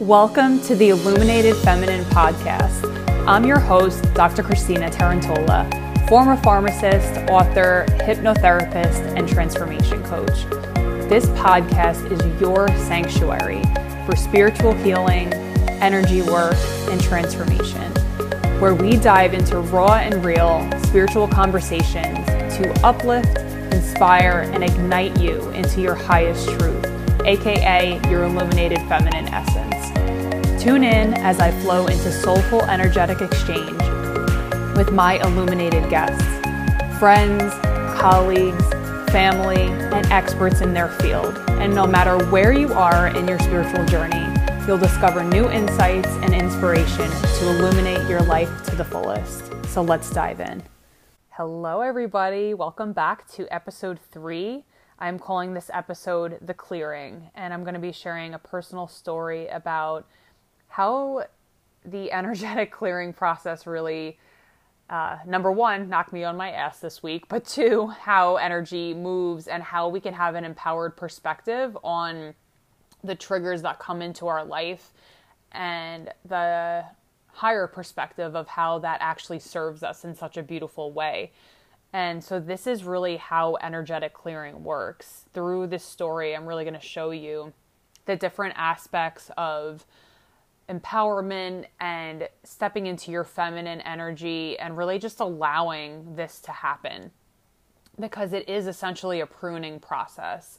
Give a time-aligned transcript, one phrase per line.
[0.00, 2.86] Welcome to the Illuminated Feminine Podcast.
[3.28, 4.42] I'm your host, Dr.
[4.42, 10.46] Christina Tarantola, former pharmacist, author, hypnotherapist, and transformation coach.
[11.10, 13.62] This podcast is your sanctuary
[14.06, 15.34] for spiritual healing,
[15.82, 16.56] energy work,
[16.88, 17.92] and transformation,
[18.58, 22.24] where we dive into raw and real spiritual conversations
[22.56, 23.36] to uplift,
[23.74, 26.89] inspire, and ignite you into your highest truth,
[27.26, 30.62] aka your illuminated feminine essence.
[30.62, 33.80] Tune in as I flow into soulful, energetic exchange
[34.76, 36.24] with my illuminated guests,
[36.98, 37.52] friends,
[37.98, 38.64] colleagues,
[39.10, 41.36] family, and experts in their field.
[41.48, 44.26] And no matter where you are in your spiritual journey,
[44.66, 49.52] you'll discover new insights and inspiration to illuminate your life to the fullest.
[49.66, 50.62] So let's dive in.
[51.30, 52.54] Hello, everybody.
[52.54, 54.64] Welcome back to episode three.
[55.00, 59.48] I'm calling this episode The Clearing, and I'm going to be sharing a personal story
[59.48, 60.06] about
[60.68, 61.24] how
[61.84, 64.18] the energetic clearing process really
[64.90, 69.46] uh, number one, knocked me on my ass this week, but two, how energy moves
[69.46, 72.34] and how we can have an empowered perspective on
[73.04, 74.92] the triggers that come into our life
[75.52, 76.84] and the
[77.28, 81.30] higher perspective of how that actually serves us in such a beautiful way.
[81.92, 85.24] And so, this is really how energetic clearing works.
[85.34, 87.52] Through this story, I'm really going to show you
[88.06, 89.84] the different aspects of
[90.68, 97.10] empowerment and stepping into your feminine energy and really just allowing this to happen
[97.98, 100.58] because it is essentially a pruning process.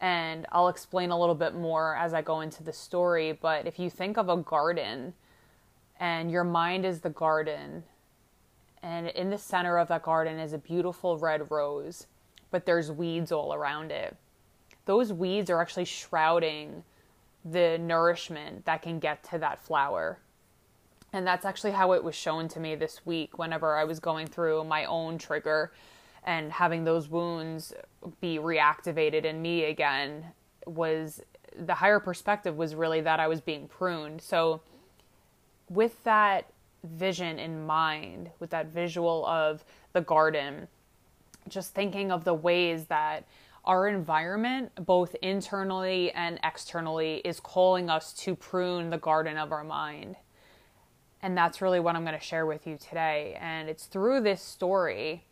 [0.00, 3.32] And I'll explain a little bit more as I go into the story.
[3.32, 5.14] But if you think of a garden
[5.98, 7.82] and your mind is the garden,
[8.82, 12.06] and in the center of that garden is a beautiful red rose,
[12.50, 14.16] but there's weeds all around it.
[14.84, 16.84] Those weeds are actually shrouding
[17.44, 20.18] the nourishment that can get to that flower.
[21.12, 24.26] And that's actually how it was shown to me this week whenever I was going
[24.26, 25.72] through my own trigger
[26.24, 27.72] and having those wounds
[28.20, 30.26] be reactivated in me again
[30.66, 31.22] was
[31.56, 34.20] the higher perspective was really that I was being pruned.
[34.20, 34.60] So
[35.70, 36.46] with that
[36.88, 40.68] vision in mind, with that visual of the garden,
[41.48, 43.24] just thinking of the ways that
[43.64, 49.64] our environment, both internally and externally, is calling us to prune the garden of our
[49.64, 50.16] mind.
[51.20, 53.36] And that's really what I'm going to share with you today.
[53.40, 55.24] And it's through this story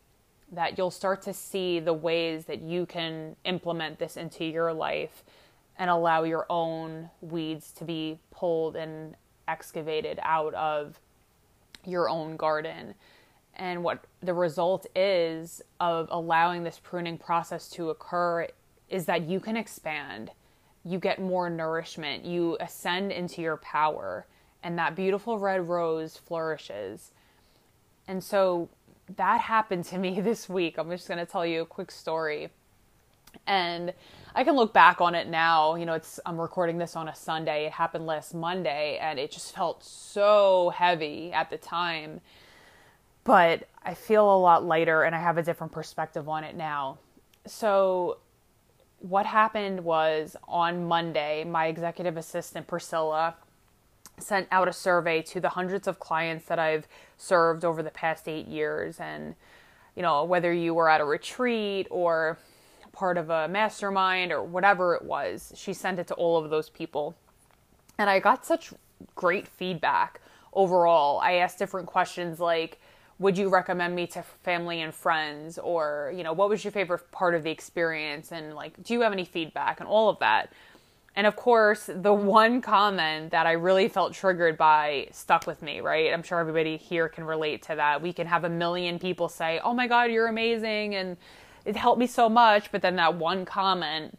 [0.51, 5.23] that you'll start to see the ways that you can implement this into your life
[5.77, 9.15] and allow your own weeds to be pulled and
[9.47, 10.99] excavated out of
[11.87, 12.93] your own garden
[13.57, 18.47] and what the result is of allowing this pruning process to occur
[18.87, 20.31] is that you can expand,
[20.85, 24.27] you get more nourishment, you ascend into your power,
[24.63, 27.11] and that beautiful red rose flourishes.
[28.07, 28.69] And so
[29.15, 30.77] that happened to me this week.
[30.77, 32.49] I'm just going to tell you a quick story.
[33.45, 33.93] And
[34.35, 35.75] I can look back on it now.
[35.75, 37.65] You know, it's I'm recording this on a Sunday.
[37.65, 42.21] It happened last Monday and it just felt so heavy at the time
[43.27, 46.97] but I feel a lot lighter and I have a different perspective on it now.
[47.45, 48.19] So,
[48.99, 53.35] what happened was on Monday, my executive assistant Priscilla
[54.17, 56.87] sent out a survey to the hundreds of clients that I've
[57.17, 58.97] served over the past eight years.
[58.97, 59.35] And,
[59.93, 62.39] you know, whether you were at a retreat or
[62.97, 66.67] part of a mastermind or whatever it was, she sent it to all of those
[66.67, 67.15] people.
[67.99, 68.73] And I got such
[69.13, 70.19] great feedback
[70.51, 71.19] overall.
[71.19, 72.79] I asked different questions like,
[73.19, 75.59] would you recommend me to family and friends?
[75.59, 78.31] Or you know what was your favorite part of the experience?
[78.31, 79.79] And like do you have any feedback?
[79.79, 80.51] And all of that.
[81.15, 85.81] And of course the one comment that i really felt triggered by stuck with me
[85.81, 86.11] right?
[86.11, 88.01] I'm sure everybody here can relate to that.
[88.01, 90.95] We can have a million people say oh my god you're amazing.
[90.95, 91.17] And
[91.67, 94.17] it helped me so much but then that one comment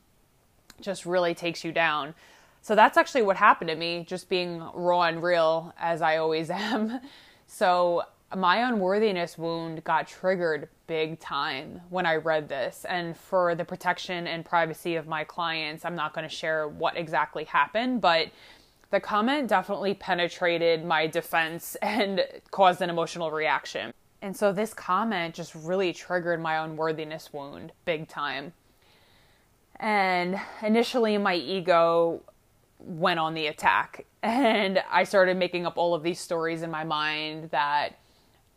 [0.81, 2.14] just really takes you down
[2.62, 6.50] so that's actually what happened to me just being raw and real as i always
[6.70, 7.00] am
[7.46, 8.02] so
[8.37, 12.84] my unworthiness wound got triggered big time when I read this.
[12.88, 16.96] And for the protection and privacy of my clients, I'm not going to share what
[16.96, 18.28] exactly happened, but
[18.90, 23.93] the comment definitely penetrated my defense and caused an emotional reaction.
[24.20, 28.53] And so this comment just really triggered my unworthiness wound big time.
[29.76, 32.23] And initially, my ego
[32.81, 36.85] went on the attack, and I started making up all of these stories in my
[36.85, 37.99] mind that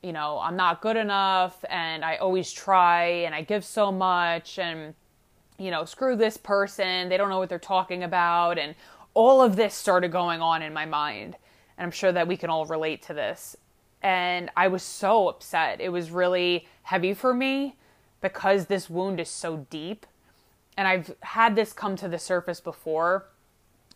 [0.02, 4.58] you know, I'm not good enough and I always try and I give so much
[4.58, 4.96] and,
[5.60, 7.08] you know, screw this person.
[7.08, 8.58] They don't know what they're talking about.
[8.58, 8.74] And
[9.14, 11.36] all of this started going on in my mind.
[11.78, 13.56] And I'm sure that we can all relate to this.
[14.02, 15.80] And I was so upset.
[15.80, 17.76] It was really heavy for me
[18.20, 20.06] because this wound is so deep.
[20.78, 23.28] And I've had this come to the surface before,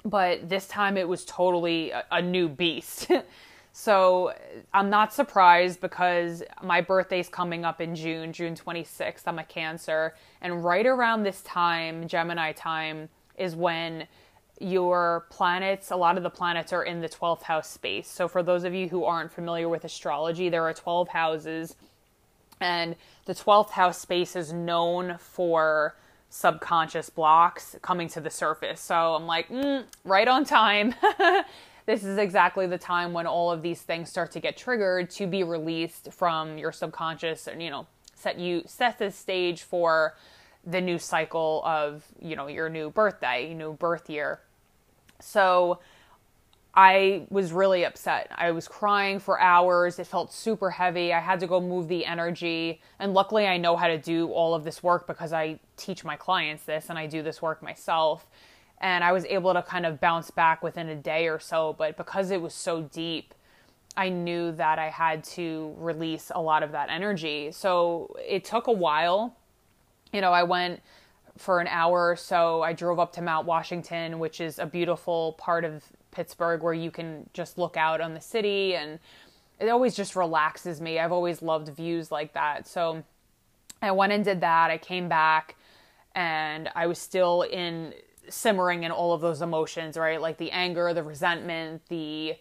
[0.03, 3.09] but this time it was totally a, a new beast.
[3.73, 4.33] so
[4.73, 9.23] I'm not surprised because my birthday's coming up in June, June 26th.
[9.25, 10.15] I'm a Cancer.
[10.41, 14.07] And right around this time, Gemini time, is when
[14.59, 18.07] your planets, a lot of the planets are in the 12th house space.
[18.07, 21.75] So, for those of you who aren't familiar with astrology, there are 12 houses,
[22.61, 25.95] and the 12th house space is known for
[26.29, 28.79] subconscious blocks coming to the surface.
[28.79, 30.95] So, I'm like, mm, right on time.
[31.85, 35.27] this is exactly the time when all of these things start to get triggered to
[35.27, 40.15] be released from your subconscious and, you know, set you set the stage for
[40.65, 44.39] the new cycle of you know your new birthday new birth year
[45.19, 45.79] so
[46.75, 48.29] I was really upset.
[48.35, 49.97] I was crying for hours.
[49.97, 51.13] It felt super heavy.
[51.13, 52.81] I had to go move the energy.
[52.99, 56.17] And luckily, I know how to do all of this work because I teach my
[56.17, 58.27] clients this and I do this work myself.
[58.81, 61.73] And I was able to kind of bounce back within a day or so.
[61.77, 63.33] But because it was so deep,
[63.95, 67.53] I knew that I had to release a lot of that energy.
[67.53, 69.37] So it took a while.
[70.11, 70.81] You know, I went
[71.37, 72.61] for an hour or so.
[72.61, 76.91] I drove up to Mount Washington, which is a beautiful part of Pittsburgh where you
[76.91, 78.99] can just look out on the city and
[79.59, 80.99] it always just relaxes me.
[80.99, 82.67] I've always loved views like that.
[82.67, 83.03] So
[83.81, 84.71] I went and did that.
[84.71, 85.55] I came back
[86.13, 87.93] and I was still in
[88.29, 90.19] simmering in all of those emotions, right?
[90.19, 92.35] Like the anger, the resentment, the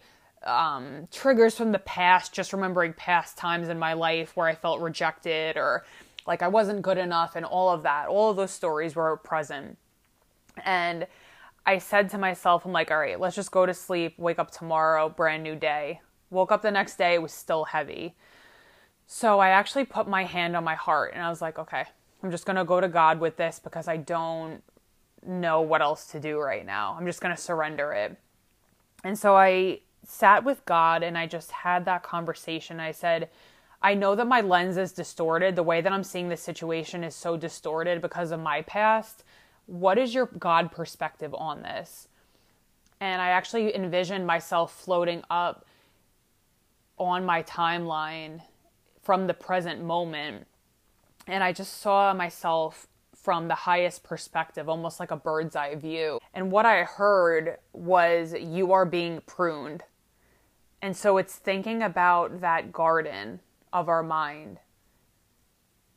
[0.45, 4.79] um, triggers from the past, just remembering past times in my life where I felt
[4.79, 5.85] rejected or
[6.25, 8.07] like I wasn't good enough and all of that.
[8.07, 9.77] All of those stories were present.
[10.63, 11.07] And
[11.65, 14.51] I said to myself, I'm like, all right, let's just go to sleep, wake up
[14.51, 16.01] tomorrow, brand new day.
[16.29, 18.15] Woke up the next day, it was still heavy.
[19.07, 21.85] So I actually put my hand on my heart and I was like, okay,
[22.23, 24.63] I'm just going to go to God with this because I don't
[25.25, 26.95] know what else to do right now.
[26.97, 28.17] I'm just going to surrender it.
[29.03, 32.79] And so I sat with God and I just had that conversation.
[32.79, 33.29] I said,
[33.85, 35.55] I know that my lens is distorted.
[35.55, 39.23] The way that I'm seeing this situation is so distorted because of my past.
[39.67, 42.07] What is your God perspective on this?
[42.99, 45.67] And I actually envisioned myself floating up
[46.97, 48.41] on my timeline
[49.03, 50.47] from the present moment.
[51.27, 56.17] And I just saw myself from the highest perspective, almost like a bird's eye view.
[56.33, 59.83] And what I heard was, You are being pruned.
[60.81, 63.41] And so it's thinking about that garden
[63.75, 64.57] of our mind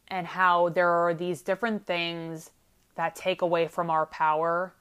[0.08, 2.50] and how there are these different things
[2.96, 4.74] that take away from our power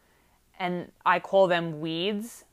[0.58, 2.44] and I call them weeds.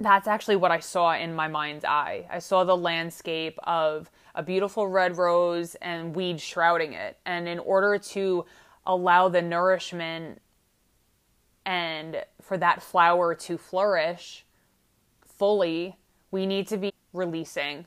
[0.00, 2.26] That's actually what I saw in my mind's eye.
[2.30, 7.18] I saw the landscape of a beautiful red rose and weeds shrouding it.
[7.26, 8.46] And in order to
[8.86, 10.40] allow the nourishment
[11.66, 14.46] and for that flower to flourish
[15.22, 15.98] fully,
[16.30, 17.84] we need to be releasing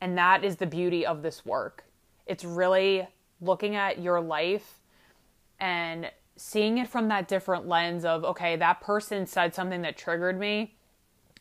[0.00, 1.84] and that is the beauty of this work.
[2.26, 3.06] It's really
[3.40, 4.80] looking at your life
[5.60, 10.38] and seeing it from that different lens of, okay, that person said something that triggered
[10.38, 10.74] me,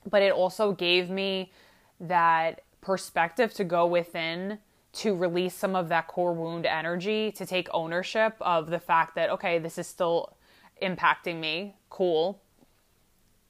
[0.10, 1.52] but it also gave me
[2.00, 4.60] that perspective to go within
[4.94, 9.30] to release some of that core wound energy, to take ownership of the fact that,
[9.30, 10.38] okay, this is still
[10.82, 11.76] impacting me.
[11.90, 12.42] Cool.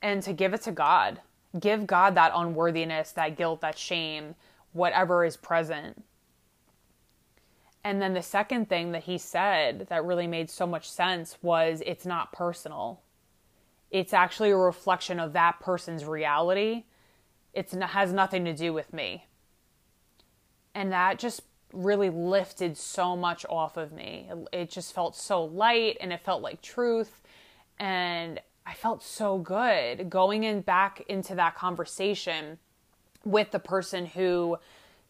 [0.01, 1.21] And to give it to God.
[1.59, 4.33] Give God that unworthiness, that guilt, that shame,
[4.75, 6.03] whatever is present.
[7.83, 11.81] And then the second thing that he said that really made so much sense was
[11.85, 13.01] it's not personal.
[13.89, 16.83] It's actually a reflection of that person's reality.
[17.53, 19.27] It has nothing to do with me.
[20.73, 24.29] And that just really lifted so much off of me.
[24.51, 27.21] It just felt so light and it felt like truth.
[27.79, 32.57] And I felt so good going in back into that conversation
[33.25, 34.57] with the person who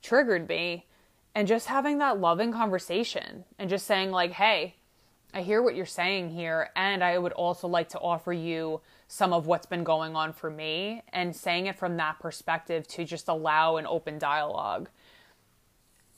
[0.02, 0.88] triggered me
[1.36, 4.76] and just having that loving conversation and just saying like hey
[5.34, 9.34] i hear what you're saying here and i would also like to offer you some
[9.34, 13.28] of what's been going on for me and saying it from that perspective to just
[13.28, 14.90] allow an open dialogue.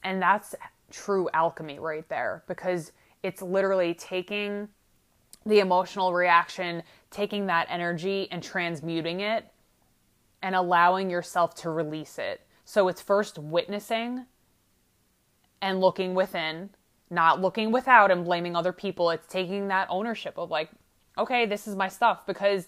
[0.03, 0.55] And that's
[0.89, 4.69] true alchemy right there because it's literally taking
[5.45, 9.45] the emotional reaction taking that energy and transmuting it
[10.41, 12.41] and allowing yourself to release it.
[12.65, 14.25] So it's first witnessing
[15.61, 16.69] and looking within,
[17.09, 19.09] not looking without and blaming other people.
[19.09, 20.69] It's taking that ownership of like,
[21.17, 22.67] okay, this is my stuff because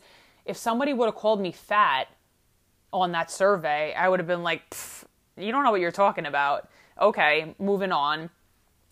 [0.50, 2.08] If somebody would have called me fat
[2.92, 4.76] on that survey, I would have been like,
[5.38, 6.70] you don't know what you're talking about.
[7.00, 8.32] Okay, moving on.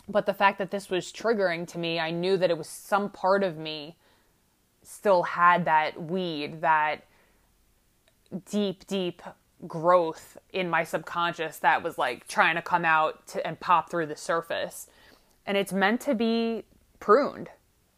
[0.08, 3.10] But the fact that this was triggering to me, I knew that it was some
[3.10, 3.98] part of me
[4.84, 7.06] still had that weed, that
[8.50, 9.22] deep, deep
[9.68, 14.06] growth in my subconscious that was like trying to come out to, and pop through
[14.06, 14.88] the surface.
[15.46, 16.64] And it's meant to be
[17.00, 17.50] pruned.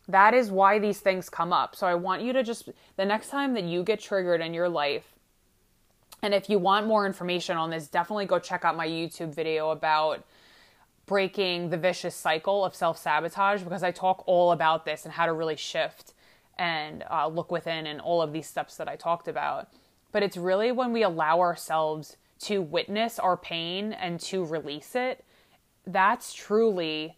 [0.08, 1.76] That is why these things come up.
[1.76, 4.70] So I want you to just, the next time that you get triggered in your
[4.70, 5.14] life,
[6.22, 9.72] and if you want more information on this, definitely go check out my YouTube video
[9.72, 10.26] about
[11.06, 15.26] breaking the vicious cycle of self sabotage because I talk all about this and how
[15.26, 16.14] to really shift
[16.58, 19.70] and uh, look within and all of these steps that I talked about.
[20.12, 25.24] But it's really when we allow ourselves to witness our pain and to release it,
[25.86, 27.18] that's truly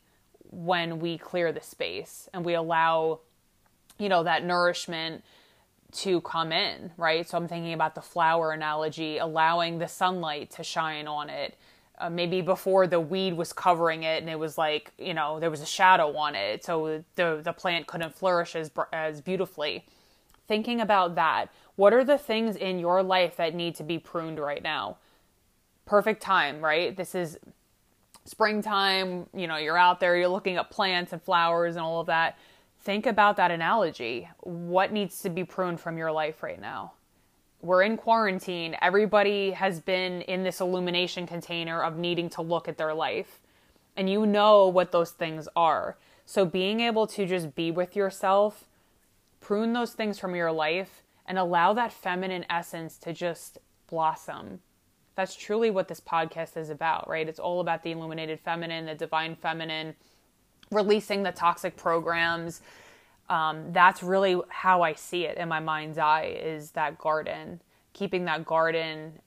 [0.49, 3.19] when we clear the space and we allow,
[3.97, 5.23] you know, that nourishment
[5.91, 7.27] to come in, right?
[7.27, 11.55] So I'm thinking about the flower analogy, allowing the sunlight to shine on it.
[11.97, 15.51] Uh, maybe before the weed was covering it and it was like, you know, there
[15.51, 19.85] was a shadow on it, so the the plant couldn't flourish as as beautifully.
[20.51, 21.45] Thinking about that,
[21.77, 24.97] what are the things in your life that need to be pruned right now?
[25.85, 26.95] Perfect time, right?
[26.95, 27.39] This is
[28.25, 32.07] springtime, you know, you're out there, you're looking at plants and flowers and all of
[32.07, 32.37] that
[32.83, 34.27] think about that analogy.
[34.41, 36.93] What needs to be pruned from your life right now?
[37.61, 38.75] We're in quarantine.
[38.81, 43.39] Everybody has been in this illumination container of needing to look at their life.
[43.95, 45.95] And you know what those things are.
[46.25, 48.67] So being able to just be with yourself,
[49.41, 53.57] prune those things from your life, and allow that feminine essence to just
[53.87, 54.59] blossom.
[55.15, 57.27] That's truly what this podcast is about, right?
[57.27, 59.95] It's all about the illuminated feminine, the divine feminine
[60.71, 62.61] releasing the toxic programs.
[63.29, 67.61] Um, that's really how I see it in my mind's eye is that garden,
[67.93, 69.19] keeping that garden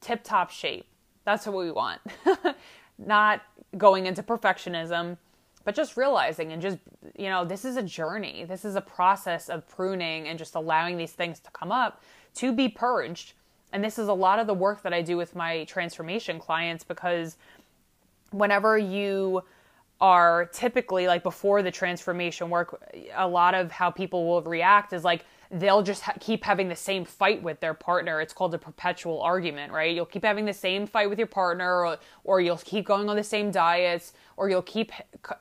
[0.00, 0.86] tip top shape.
[1.24, 2.00] That's what we want.
[2.98, 3.42] Not
[3.76, 5.16] going into perfectionism,
[5.64, 6.78] but just realizing and just,
[7.16, 8.44] you know, this is a journey.
[8.48, 12.02] This is a process of pruning and just allowing these things to come up
[12.36, 13.34] to be purged.
[13.72, 16.82] And this is a lot of the work that I do with my transformation clients
[16.82, 17.36] because
[18.30, 19.42] whenever you
[20.00, 22.82] are typically like before the transformation work
[23.14, 26.76] a lot of how people will react is like they'll just ha- keep having the
[26.76, 28.20] same fight with their partner.
[28.20, 29.94] It's called a perpetual argument right?
[29.94, 33.16] You'll keep having the same fight with your partner or, or you'll keep going on
[33.16, 34.92] the same diets or you'll keep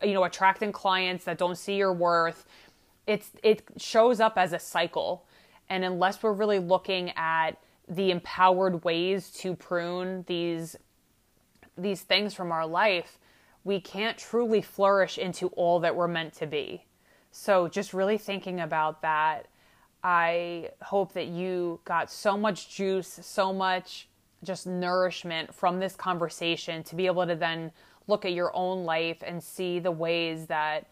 [0.04, 2.46] you know attracting clients that don't see your worth.
[3.08, 5.26] It's it shows up as a cycle.
[5.70, 7.52] And unless we're really looking at
[7.88, 10.76] the empowered ways to prune these
[11.78, 13.20] these things from our life
[13.64, 16.86] we can't truly flourish into all that we're meant to be.
[17.32, 19.48] So, just really thinking about that,
[20.04, 24.08] I hope that you got so much juice, so much
[24.44, 27.72] just nourishment from this conversation to be able to then
[28.08, 30.88] look at your own life and see the ways that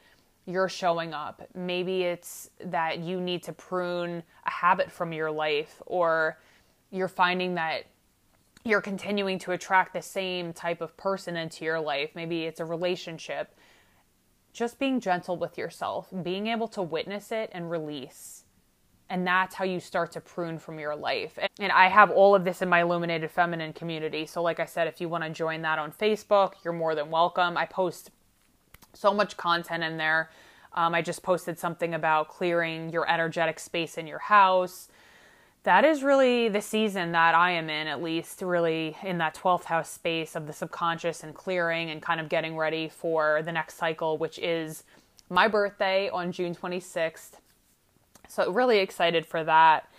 [0.46, 1.48] you're showing up.
[1.56, 6.38] Maybe it's that you need to prune a habit from your life, or
[6.92, 7.84] you're finding that
[8.64, 12.12] you're continuing to attract the same type of person into your life.
[12.16, 13.56] Maybe it's a relationship.
[14.52, 18.44] Just being gentle with yourself, being able to witness it and release.
[19.10, 21.40] And that's how you start to prune from your life.
[21.60, 24.26] And I have all of this in my Illuminated Feminine community.
[24.26, 27.10] So, like I said, if you want to join that on Facebook, you're more than
[27.10, 27.58] welcome.
[27.58, 28.12] I post
[28.94, 30.30] so much content in there.
[30.74, 34.90] Um, I just posted something about clearing your energetic space in your house
[35.68, 39.66] that is really the season that I am in, at least, really in that 12th
[39.66, 43.76] house space of the subconscious and clearing and kind of getting ready for the next
[43.76, 44.86] cycle, which is
[45.30, 47.32] my birthday on June 26th.
[48.28, 49.90] So, really excited for that.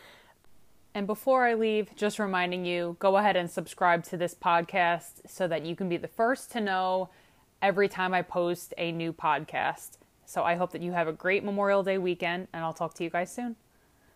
[0.95, 5.47] And before I leave, just reminding you go ahead and subscribe to this podcast so
[5.49, 7.11] that you can be the first to know
[7.63, 9.99] every time I post a new podcast.
[10.27, 13.05] So, I hope that you have a great Memorial Day weekend, and I'll talk to
[13.05, 13.57] you guys soon.